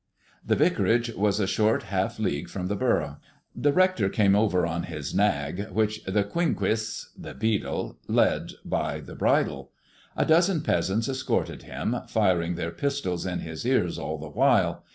The 0.43 0.55
vicarage 0.55 1.13
was 1.13 1.39
a 1.39 1.45
short 1.45 1.83
half 1.83 2.17
league 2.17 2.49
from 2.49 2.65
the 2.65 2.75
borough. 2.75 3.17
The 3.55 3.71
rector 3.71 4.09
came 4.09 4.35
over 4.35 4.65
on 4.65 4.85
his 4.89 5.13
nag, 5.13 5.69
which 5.69 6.03
the 6.05 6.23
quinquiss 6.23 7.09
(the 7.15 7.35
beadle) 7.35 7.99
led 8.07 8.53
by 8.65 8.99
the 8.99 9.13
bridle. 9.13 9.69
A 10.17 10.25
dozen 10.25 10.61
peasants 10.63 11.07
escorted 11.07 11.61
him, 11.61 11.97
firing 12.07 12.55
their 12.55 12.71
pistols 12.71 13.27
in 13.27 13.41
his 13.41 13.63
ears 13.63 13.99
all 13.99 14.17
the 14.17 14.27
while. 14.31 14.83